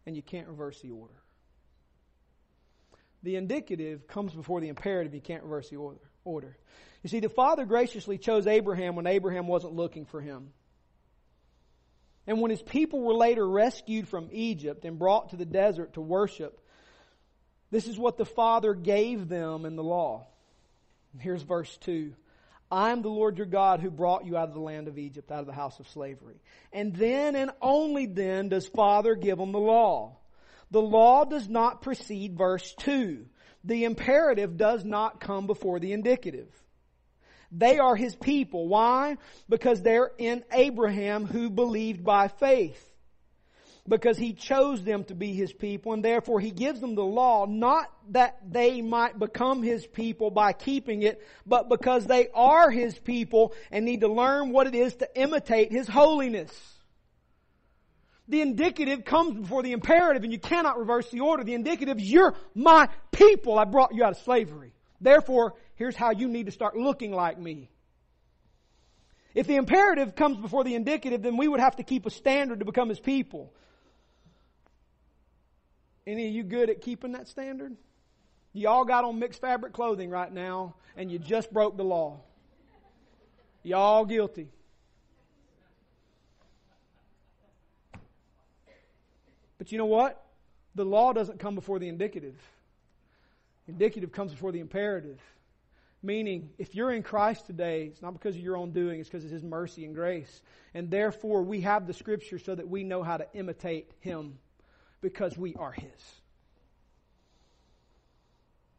[0.07, 1.15] and you can't reverse the order.
[3.23, 6.01] The indicative comes before the imperative, you can't reverse the order.
[6.27, 6.57] Order.
[7.03, 10.51] You see, the Father graciously chose Abraham when Abraham wasn't looking for him.
[12.27, 16.01] And when his people were later rescued from Egypt and brought to the desert to
[16.01, 16.61] worship,
[17.71, 20.27] this is what the Father gave them in the law.
[21.19, 22.13] Here's verse 2.
[22.71, 25.31] I am the Lord your God who brought you out of the land of Egypt,
[25.31, 26.41] out of the house of slavery.
[26.73, 30.19] And then and only then does Father give them the law.
[30.73, 33.27] The law does not precede verse 2.
[33.67, 36.49] The imperative does not come before the indicative.
[37.53, 38.67] They are his people.
[38.69, 39.19] Why?
[39.49, 42.83] Because they're in Abraham who believed by faith.
[43.89, 47.47] because he chose them to be his people and therefore he gives them the law
[47.47, 52.99] not that they might become his people by keeping it, but because they are his
[52.99, 56.76] people and need to learn what it is to imitate his holiness.
[58.29, 61.45] The indicative comes before the imperative and you cannot reverse the order.
[61.45, 63.59] The indicative you're my people.
[63.59, 64.73] I brought you out of slavery.
[65.01, 67.71] Therefore, here's how you need to start looking like me.
[69.35, 72.61] If the imperative comes before the indicative, then we would have to keep a standard
[72.61, 73.53] to become his people.
[76.07, 77.77] Any of you good at keeping that standard?
[78.53, 82.23] Y'all got on mixed fabric clothing right now and you just broke the law.
[83.63, 84.49] Y'all guilty.
[89.67, 90.25] But you know what?
[90.77, 92.37] The law doesn't come before the indicative.
[93.67, 95.21] Indicative comes before the imperative.
[96.05, 99.25] Meaning, if you're in Christ today, it's not because of your own doing, it's because
[99.25, 100.41] of His mercy and grace.
[100.73, 104.39] And therefore, we have the Scripture so that we know how to imitate Him
[105.01, 105.91] because we are His.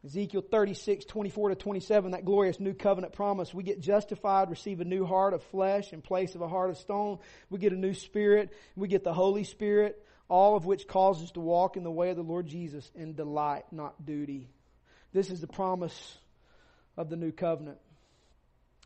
[0.05, 3.53] Ezekiel 36, 24 to 27, that glorious new covenant promise.
[3.53, 6.77] We get justified, receive a new heart of flesh in place of a heart of
[6.77, 7.19] stone.
[7.49, 8.53] We get a new spirit.
[8.77, 12.09] We get the Holy Spirit, all of which causes us to walk in the way
[12.09, 14.47] of the Lord Jesus in delight, not duty.
[15.13, 16.17] This is the promise
[16.97, 17.77] of the new covenant.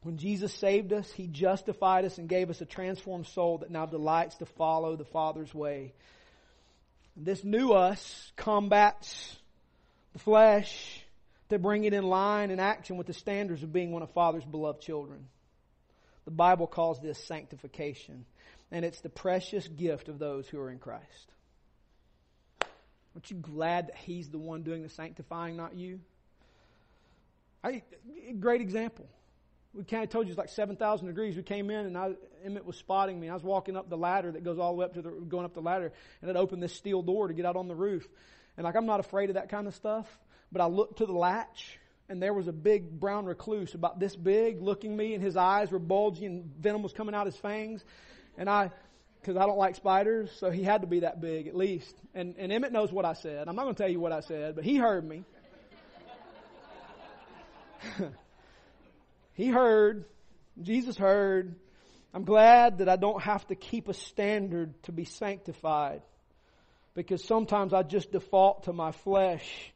[0.04, 3.86] When Jesus saved us, He justified us and gave us a transformed soul that now
[3.86, 5.94] delights to follow the Father's way.
[7.16, 9.36] This new us combats
[10.14, 11.04] the flesh
[11.50, 14.46] to bring it in line and action with the standards of being one of Father's
[14.46, 15.28] beloved children.
[16.26, 18.26] The Bible calls this sanctification,
[18.72, 21.32] and it's the precious gift of those who are in Christ.
[23.16, 26.00] Aren't you glad that He's the one doing the sanctifying, not you?
[27.64, 27.84] I,
[28.40, 29.08] great example.
[29.74, 31.36] We kind of told you it's like 7,000 degrees.
[31.36, 32.12] We came in and I,
[32.44, 33.30] Emmett was spotting me.
[33.30, 35.46] I was walking up the ladder that goes all the way up to the, going
[35.46, 38.08] up the ladder and it opened this steel door to get out on the roof.
[38.58, 40.08] And like, I'm not afraid of that kind of stuff,
[40.52, 41.80] but I looked to the latch
[42.10, 45.72] and there was a big brown recluse about this big looking me and his eyes
[45.72, 47.86] were bulgy and venom was coming out his fangs.
[48.42, 48.72] And I,
[49.22, 51.96] cause I don't like spiders, so he had to be that big at least.
[52.16, 53.48] And, and Emmett knows what I said.
[53.48, 55.24] I'm not going to tell you what I said, but he heard me.
[59.34, 60.06] he heard,
[60.60, 61.54] Jesus heard.
[62.16, 66.02] I'm glad that I don't have to keep a standard to be sanctified
[66.96, 69.72] because sometimes I just default to my flesh.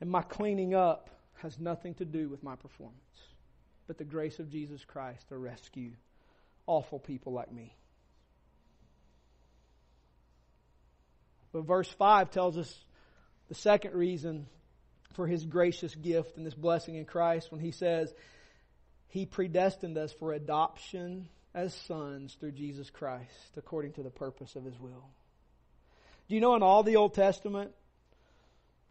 [0.00, 1.10] And my cleaning up
[1.42, 2.96] has nothing to do with my performance,
[3.90, 5.90] but the grace of Jesus Christ to rescue
[6.68, 7.74] awful people like me.
[11.52, 12.72] But verse 5 tells us
[13.48, 14.46] the second reason
[15.14, 18.14] for his gracious gift and this blessing in Christ when he says,
[19.08, 24.64] He predestined us for adoption as sons through Jesus Christ, according to the purpose of
[24.64, 25.08] his will.
[26.28, 27.72] Do you know in all the Old Testament,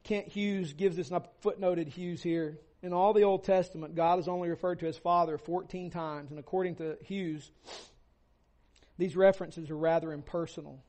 [0.03, 4.19] Kent Hughes gives us, and I footnoted Hughes here, in all the Old Testament, God
[4.19, 7.51] is only referred to as Father 14 times, and according to Hughes,
[8.97, 10.83] these references are rather impersonal.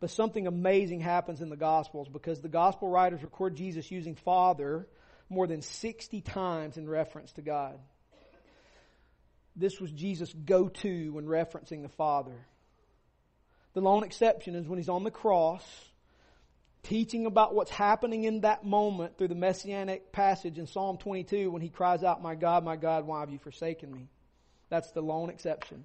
[0.00, 4.86] But something amazing happens in the Gospels because the Gospel writers record Jesus using Father
[5.28, 7.78] more than 60 times in reference to God.
[9.56, 12.46] This was Jesus' go to when referencing the Father.
[13.74, 15.64] The lone exception is when he's on the cross,
[16.82, 21.62] teaching about what's happening in that moment through the messianic passage in Psalm 22 when
[21.62, 24.08] he cries out, My God, my God, why have you forsaken me?
[24.70, 25.84] That's the lone exception.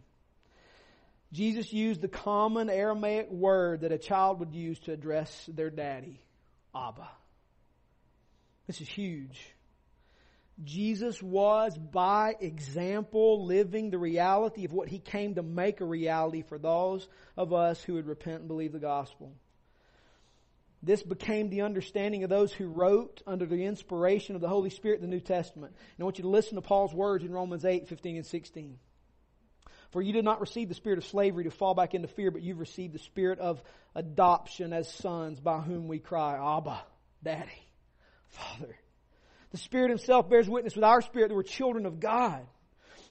[1.32, 6.21] Jesus used the common Aramaic word that a child would use to address their daddy,
[6.75, 7.10] Abba.
[8.67, 9.41] This is huge.
[10.63, 16.43] Jesus was, by example, living the reality of what he came to make a reality
[16.43, 19.34] for those of us who would repent and believe the gospel.
[20.86, 25.00] This became the understanding of those who wrote under the inspiration of the Holy Spirit
[25.00, 25.74] the New Testament.
[25.74, 28.78] And I want you to listen to Paul's words in Romans 8, 15 and 16.
[29.91, 32.41] For you did not receive the spirit of slavery to fall back into fear, but
[32.41, 33.63] you've received the spirit of
[33.96, 36.82] adoption as sons by whom we cry, Abba,
[37.24, 37.67] Daddy,
[38.28, 38.76] Father.
[39.52, 42.46] The Spirit Himself bears witness with our spirit that we're children of God.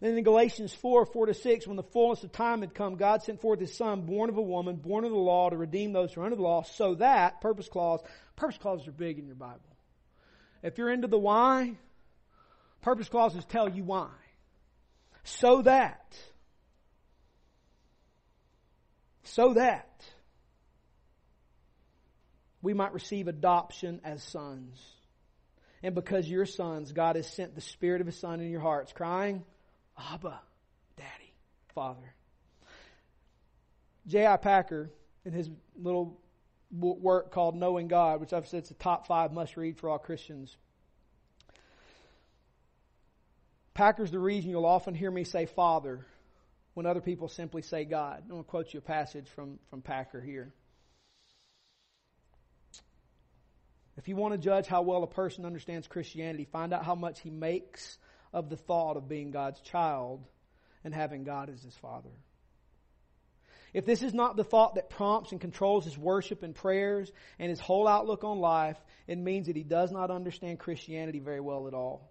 [0.03, 3.23] Then in Galatians 4, 4 to 6, when the fullness of time had come, God
[3.23, 6.13] sent forth His Son, born of a woman, born of the law, to redeem those
[6.13, 8.01] who are under the law, so that, purpose clause,
[8.35, 9.61] purpose clauses are big in your Bible.
[10.61, 11.77] If you're into the why,
[12.81, 14.11] purpose clauses tell you why.
[15.23, 16.19] So that,
[19.23, 20.03] so that
[22.61, 24.83] we might receive adoption as sons.
[25.81, 28.93] And because you're sons, God has sent the Spirit of His Son in your hearts,
[28.93, 29.45] crying,
[30.11, 30.41] Abba,
[30.97, 31.35] Daddy,
[31.75, 32.15] Father.
[34.07, 34.37] J.I.
[34.37, 34.91] Packer,
[35.25, 36.19] in his little
[36.73, 39.99] work called Knowing God, which I've said it's a top five must read for all
[39.99, 40.57] Christians.
[43.75, 46.05] Packer's the reason you'll often hear me say Father
[46.75, 48.23] when other people simply say God.
[48.23, 50.53] I'm going to quote you a passage from, from Packer here.
[53.97, 57.21] If you want to judge how well a person understands Christianity, find out how much
[57.21, 57.99] he makes
[58.33, 60.25] of the thought of being God's child
[60.85, 62.11] and having God as his father.
[63.73, 67.49] If this is not the thought that prompts and controls his worship and prayers and
[67.49, 68.77] his whole outlook on life,
[69.07, 72.11] it means that he does not understand Christianity very well at all.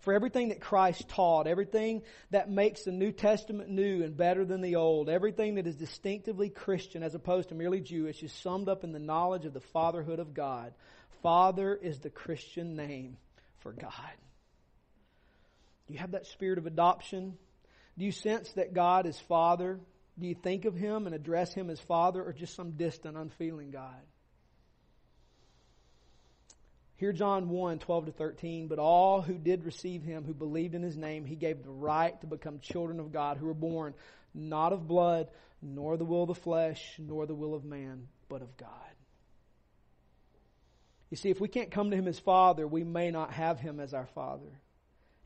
[0.00, 4.60] For everything that Christ taught, everything that makes the New Testament new and better than
[4.60, 8.84] the Old, everything that is distinctively Christian as opposed to merely Jewish is summed up
[8.84, 10.74] in the knowledge of the fatherhood of God.
[11.22, 13.16] Father is the Christian name
[13.58, 13.92] for God.
[15.86, 17.36] Do you have that spirit of adoption?
[17.98, 19.80] Do you sense that God is Father?
[20.18, 23.70] Do you think of Him and address Him as Father or just some distant, unfeeling
[23.70, 24.02] God?
[26.96, 28.68] Here, John 1 12 to 13.
[28.68, 32.18] But all who did receive Him, who believed in His name, He gave the right
[32.22, 33.94] to become children of God, who were born
[34.34, 35.28] not of blood,
[35.62, 38.70] nor the will of the flesh, nor the will of man, but of God.
[41.10, 43.80] You see, if we can't come to Him as Father, we may not have Him
[43.80, 44.60] as our Father.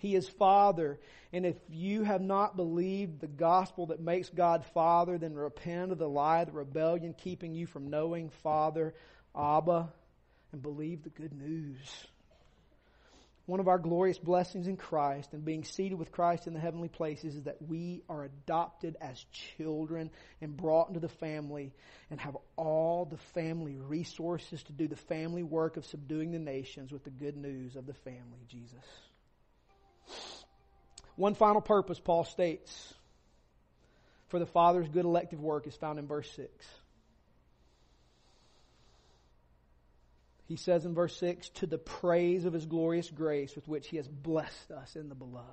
[0.00, 0.98] He is Father.
[1.32, 5.98] And if you have not believed the gospel that makes God Father, then repent of
[5.98, 8.94] the lie, the rebellion keeping you from knowing Father,
[9.36, 9.92] Abba,
[10.52, 12.06] and believe the good news.
[13.44, 16.88] One of our glorious blessings in Christ and being seated with Christ in the heavenly
[16.88, 19.22] places is that we are adopted as
[19.56, 21.74] children and brought into the family
[22.10, 26.90] and have all the family resources to do the family work of subduing the nations
[26.90, 28.84] with the good news of the family, Jesus.
[31.16, 32.94] One final purpose, Paul states,
[34.28, 36.50] for the Father's good elective work is found in verse 6.
[40.46, 43.98] He says in verse 6, to the praise of his glorious grace with which he
[43.98, 45.46] has blessed us in the beloved.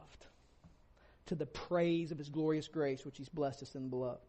[1.28, 4.22] To the praise of his glorious grace which he's blessed us in the beloved.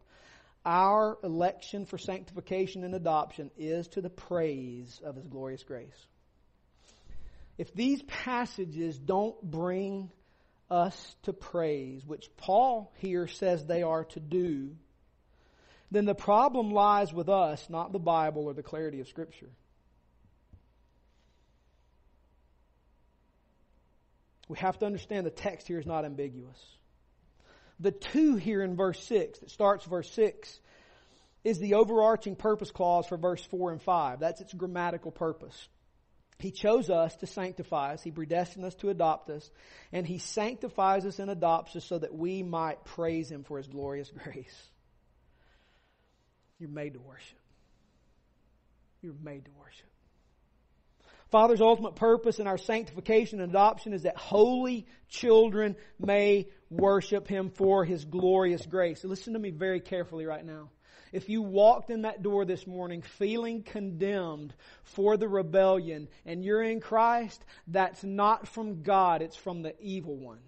[0.65, 6.05] Our election for sanctification and adoption is to the praise of his glorious grace.
[7.57, 10.11] If these passages don't bring
[10.69, 14.75] us to praise, which Paul here says they are to do,
[15.91, 19.49] then the problem lies with us, not the Bible or the clarity of Scripture.
[24.47, 26.59] We have to understand the text here is not ambiguous.
[27.79, 30.59] The to here in verse 6, that starts verse 6,
[31.43, 34.19] is the overarching purpose clause for verse 4 and 5.
[34.19, 35.67] That's its grammatical purpose.
[36.39, 38.01] He chose us to sanctify us.
[38.01, 39.49] He predestined us to adopt us.
[39.91, 43.67] And He sanctifies us and adopts us so that we might praise Him for His
[43.67, 44.55] glorious grace.
[46.57, 47.37] You're made to worship.
[49.01, 49.85] You're made to worship.
[51.29, 57.49] Father's ultimate purpose in our sanctification and adoption is that holy children may worship Him
[57.49, 59.03] for His glorious grace.
[59.03, 60.69] Listen to me very carefully right now.
[61.11, 64.53] If you walked in that door this morning feeling condemned
[64.83, 70.15] for the rebellion and you're in Christ, that's not from God, it's from the evil
[70.15, 70.39] one.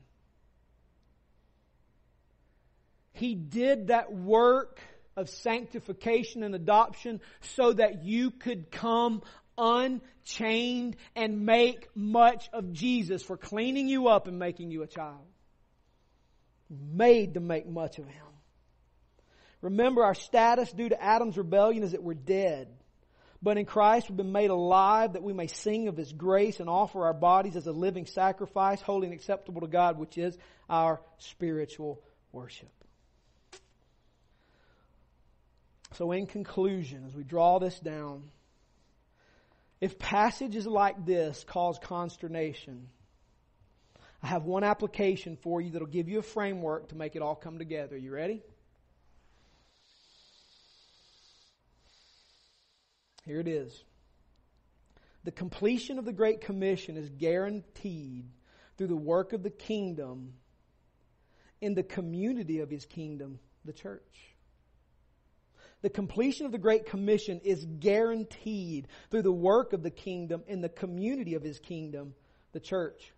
[3.13, 4.79] He did that work
[5.17, 9.21] of sanctification and adoption so that you could come
[9.57, 15.25] unchained and make much of Jesus for cleaning you up and making you a child.
[16.69, 18.30] Made to make much of Him.
[19.61, 22.67] Remember, our status due to Adam's rebellion is that we're dead.
[23.43, 26.69] But in Christ we've been made alive that we may sing of His grace and
[26.69, 30.37] offer our bodies as a living sacrifice, holy and acceptable to God, which is
[30.69, 32.01] our spiritual
[32.31, 32.69] worship.
[35.93, 38.23] So in conclusion, as we draw this down,
[39.81, 42.87] if passages like this cause consternation,
[44.21, 47.35] I have one application for you that'll give you a framework to make it all
[47.35, 47.97] come together.
[47.97, 48.43] You ready?
[53.25, 53.83] Here it is.
[55.23, 58.25] The completion of the Great Commission is guaranteed
[58.77, 60.33] through the work of the kingdom
[61.61, 64.35] in the community of his kingdom, the church.
[65.83, 70.61] The completion of the Great Commission is guaranteed through the work of the kingdom in
[70.61, 72.13] the community of his kingdom,
[72.53, 73.11] the church.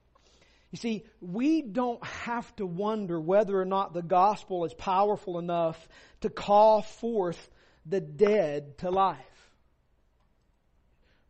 [0.72, 5.88] You see, we don't have to wonder whether or not the gospel is powerful enough
[6.22, 7.50] to call forth
[7.86, 9.18] the dead to life.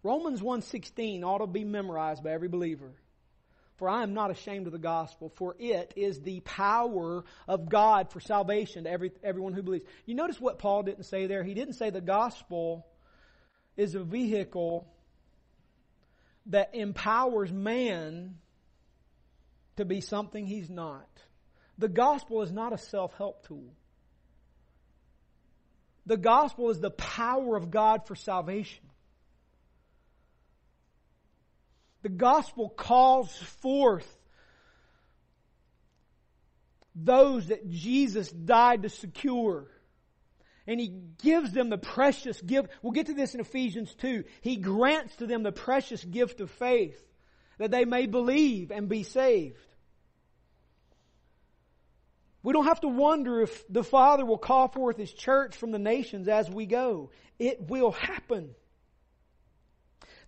[0.04, 2.94] Romans 1:16 ought to be memorized by every believer.
[3.78, 8.12] For I am not ashamed of the gospel, for it is the power of God
[8.12, 9.86] for salvation to every, everyone who believes.
[10.06, 11.44] You notice what Paul didn't say there?
[11.44, 12.86] He didn't say the gospel
[13.76, 14.88] is a vehicle
[16.48, 18.38] that empowers man
[19.78, 21.10] to be something he's not.
[21.78, 23.74] The gospel is not a self help tool.
[26.06, 28.86] The gospel is the power of God for salvation.
[32.04, 34.08] The gospel calls forth
[36.94, 39.68] those that Jesus died to secure.
[40.68, 42.70] And he gives them the precious gift.
[42.82, 44.24] We'll get to this in Ephesians 2.
[44.42, 47.02] He grants to them the precious gift of faith
[47.58, 49.58] that they may believe and be saved.
[52.44, 55.80] We don't have to wonder if the Father will call forth His church from the
[55.80, 57.12] nations as we go.
[57.40, 58.56] It will happen.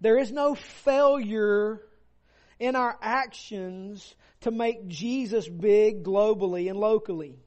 [0.01, 1.81] There is no failure
[2.59, 7.39] in our actions to make Jesus big globally and locally.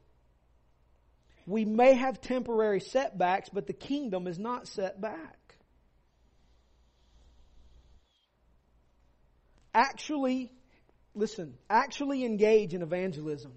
[1.45, 5.55] We may have temporary setbacks, but the kingdom is not set back.
[9.73, 10.51] Actually,
[11.15, 13.53] listen, actually engage in evangelism.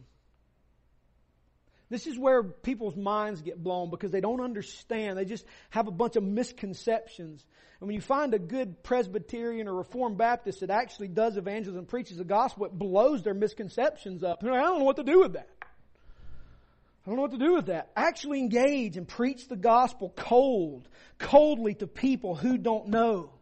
[1.92, 5.18] This is where people's minds get blown because they don't understand.
[5.18, 7.44] They just have a bunch of misconceptions.
[7.80, 12.16] And when you find a good Presbyterian or Reformed Baptist that actually does evangelism, preaches
[12.16, 14.42] the gospel, it blows their misconceptions up.
[14.42, 15.50] Like, I don't know what to do with that.
[15.60, 17.90] I don't know what to do with that.
[17.94, 20.88] Actually engage and preach the gospel cold,
[21.18, 23.32] coldly to people who don't know.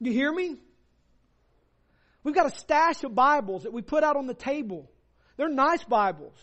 [0.00, 0.56] You hear me?
[2.24, 4.88] We've got a stash of Bibles that we put out on the table.
[5.42, 6.38] They're nice Bibles.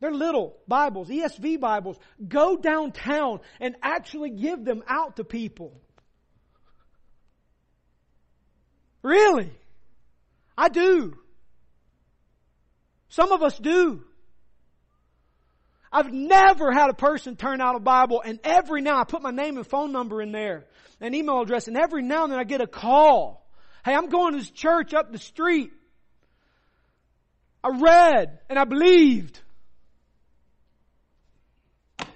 [0.00, 1.96] They're little Bibles, ESV Bibles.
[2.26, 5.80] Go downtown and actually give them out to people.
[9.04, 9.52] Really?
[10.58, 11.18] I do.
[13.10, 14.02] Some of us do.
[15.92, 19.30] I've never had a person turn out a Bible and every now I put my
[19.30, 20.66] name and phone number in there,
[21.00, 23.48] an email address, and every now and then I get a call.
[23.84, 25.70] Hey, I'm going to this church up the street.
[27.62, 29.40] I read and I believed.
[31.98, 32.06] I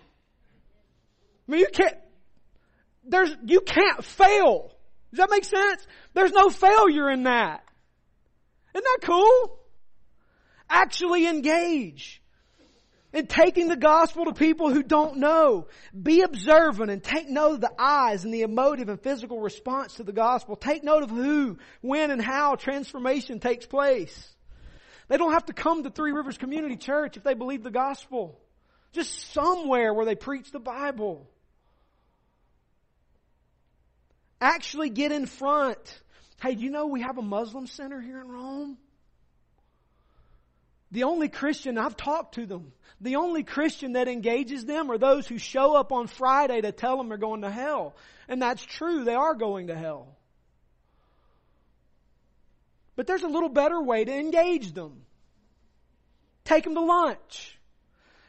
[1.53, 1.97] mean, you can't,
[3.07, 4.73] there's, you can't fail.
[5.11, 5.87] Does that make sense?
[6.15, 7.63] There's no failure in that.
[8.75, 9.59] Isn't that cool?
[10.69, 12.23] Actually engage
[13.13, 15.69] in taking the gospel to people who don't know.
[16.01, 20.03] Be observant and take note of the eyes and the emotive and physical response to
[20.03, 20.57] the gospel.
[20.57, 24.34] Take note of who, when, and how transformation takes place.
[25.09, 28.41] They don't have to come to Three Rivers Community Church if they believe the gospel.
[28.93, 31.29] Just somewhere where they preach the Bible.
[34.41, 36.01] Actually get in front.
[36.41, 38.79] Hey, do you know we have a Muslim center here in Rome?
[40.91, 45.27] The only Christian, I've talked to them, the only Christian that engages them are those
[45.27, 47.97] who show up on Friday to tell them they're going to hell.
[48.29, 50.17] And that's true, they are going to hell.
[52.97, 55.03] But there's a little better way to engage them.
[56.45, 57.59] Take them to lunch.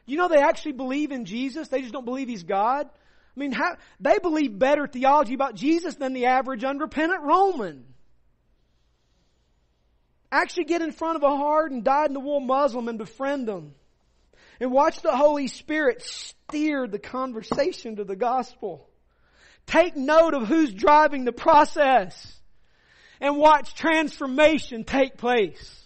[0.05, 2.87] You know they actually believe in Jesus, they just don't believe He's God.
[2.87, 7.85] I mean, how, they believe better theology about Jesus than the average unrepentant Roman.
[10.31, 13.73] Actually get in front of a hardened, dyed-in-the-wool Muslim and befriend them.
[14.59, 18.87] And watch the Holy Spirit steer the conversation to the gospel.
[19.65, 22.34] Take note of who's driving the process
[23.19, 25.81] and watch transformation take place.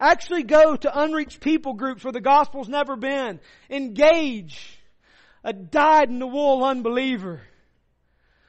[0.00, 3.40] Actually go to unreached people groups where the gospel's never been.
[3.68, 4.78] Engage
[5.42, 7.40] a dyed in the wool unbeliever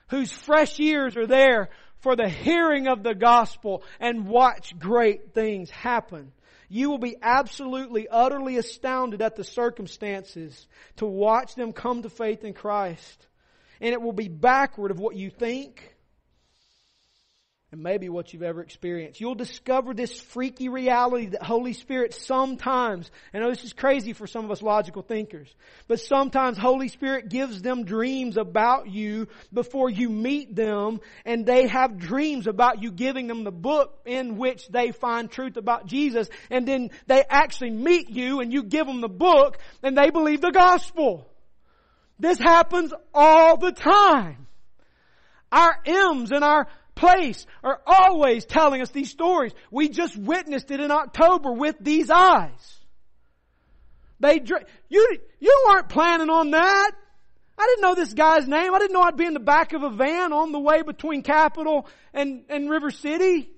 [0.09, 1.69] whose fresh ears are there
[1.99, 6.31] for the hearing of the gospel and watch great things happen.
[6.67, 10.67] You will be absolutely, utterly astounded at the circumstances
[10.97, 13.27] to watch them come to faith in Christ.
[13.81, 15.95] And it will be backward of what you think,
[17.71, 19.21] and maybe what you've ever experienced.
[19.21, 24.25] You'll discover this freaky reality that Holy Spirit sometimes, I know this is crazy for
[24.25, 25.53] some of us logical thinkers,
[25.87, 31.67] but sometimes Holy Spirit gives them dreams about you before you meet them, and they
[31.67, 36.27] have dreams about you giving them the book in which they find truth about Jesus,
[36.49, 40.41] and then they actually meet you and you give them the book, and they believe
[40.41, 41.29] the gospel.
[42.17, 44.47] This happens all the time.
[45.51, 46.67] Our M's and our
[46.99, 49.53] place are always telling us these stories.
[49.71, 52.79] We just witnessed it in October with these eyes.
[54.19, 54.41] They,
[54.89, 56.91] you, you weren't planning on that.
[57.57, 58.73] I didn't know this guy's name.
[58.73, 61.23] I didn't know I'd be in the back of a van on the way between
[61.23, 63.49] Capitol and, and River City.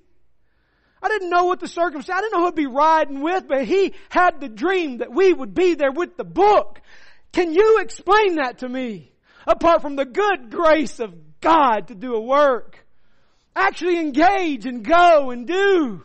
[1.03, 3.93] I didn't know what the circumstance, I didn't know who'd be riding with, but he
[4.09, 6.79] had the dream that we would be there with the book.
[7.31, 9.11] Can you explain that to me?
[9.47, 12.85] Apart from the good grace of God to do a work.
[13.55, 16.03] Actually engage and go and do.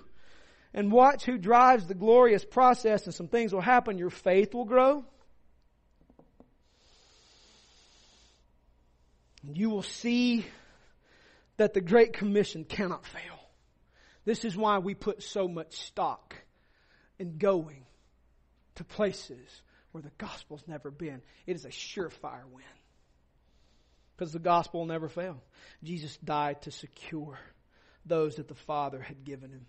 [0.74, 3.98] And watch who drives the glorious process and some things will happen.
[3.98, 5.04] Your faith will grow.
[9.46, 10.44] And You will see
[11.56, 13.22] that the Great Commission cannot fail.
[14.24, 16.34] This is why we put so much stock
[17.18, 17.86] in going
[18.74, 21.22] to places where the gospel's never been.
[21.46, 22.64] It is a surefire win.
[24.16, 25.42] Because the gospel will never fail.
[25.82, 27.38] Jesus died to secure
[28.06, 29.66] those that the Father had given him.